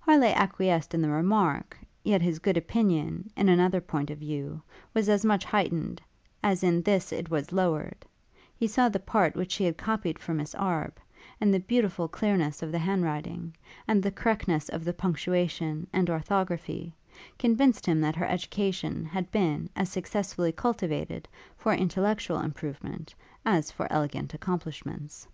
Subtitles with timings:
[0.00, 4.60] Harleigh acquiesced in the remark; yet his good opinion, in another point of view,
[4.92, 6.02] was as much heightened,
[6.42, 8.04] as in this it was lowered:
[8.56, 10.98] he saw the part which she had copied for Miss Arbe;
[11.40, 13.54] and the beautiful clearness of the hand writing,
[13.86, 16.92] and the correctness of the punctuation and orthography,
[17.38, 23.14] convinced him that her education had been as successfully cultivated for intellectual improvement,
[23.46, 25.28] as for elegant accomplishments.